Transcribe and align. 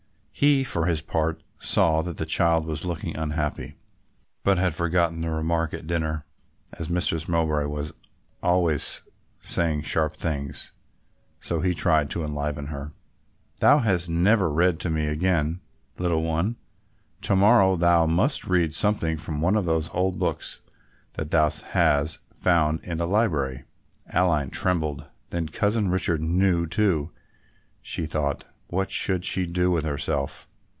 He 0.33 0.63
for 0.63 0.87
his 0.87 1.01
part 1.01 1.43
saw 1.59 2.01
that 2.01 2.17
the 2.17 2.25
child 2.25 2.65
was 2.65 2.83
looking 2.83 3.15
unhappy, 3.15 3.75
but 4.43 4.57
had 4.57 4.73
forgotten 4.73 5.21
the 5.21 5.29
remark 5.29 5.71
at 5.71 5.85
dinner, 5.85 6.25
as 6.79 6.89
Mistress 6.89 7.27
Mowbray 7.27 7.65
was 7.65 7.91
always 8.41 9.03
saying 9.39 9.83
sharp 9.83 10.15
things; 10.15 10.71
so 11.39 11.59
he 11.61 11.75
tried 11.75 12.09
to 12.09 12.23
enliven 12.23 12.67
her. 12.67 12.91
"Thou 13.57 13.79
hast 13.79 14.09
never 14.09 14.51
read 14.51 14.79
to 14.79 14.89
me 14.89 15.05
again, 15.05 15.61
little 15.99 16.23
one, 16.23 16.55
to 17.21 17.35
morrow 17.35 17.75
thou 17.75 18.07
must 18.07 18.47
read 18.47 18.73
something 18.73 19.17
from 19.19 19.41
one 19.41 19.55
of 19.55 19.65
those 19.65 19.91
old 19.93 20.17
books 20.17 20.61
that 21.13 21.29
thou 21.29 21.51
hast 21.51 22.17
found 22.33 22.79
in 22.83 22.97
the 22.97 23.05
library." 23.05 23.65
Aline 24.11 24.49
trembled; 24.49 25.07
then 25.29 25.49
Cousin 25.49 25.89
Richard 25.91 26.23
knew 26.23 26.65
too, 26.65 27.11
she 27.79 28.07
thought. 28.07 28.45
What 28.67 28.89
should 28.89 29.25
she 29.25 29.45
do 29.45 29.69
with 29.69 29.83
herself? 29.83 30.47